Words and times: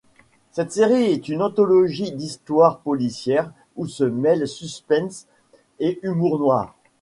Cette 0.51 0.71
série 0.71 1.11
est 1.11 1.29
une 1.29 1.43
anthologie 1.43 2.11
d'histoires 2.11 2.79
policières 2.79 3.51
où 3.75 3.85
se 3.85 4.03
mêlent 4.03 4.47
suspense 4.47 5.27
et 5.77 5.99
humour 6.01 6.39
noir. 6.39 6.73